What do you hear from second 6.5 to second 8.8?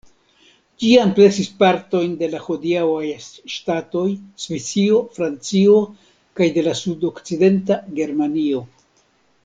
de la sudokcidenta Germanio.